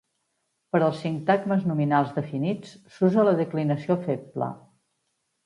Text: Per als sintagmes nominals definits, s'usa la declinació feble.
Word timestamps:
Per 0.75 0.79
als 0.85 1.03
sintagmes 1.03 1.67
nominals 1.71 2.15
definits, 2.15 2.73
s'usa 2.97 3.27
la 3.29 3.35
declinació 3.43 4.01
feble. 4.09 4.51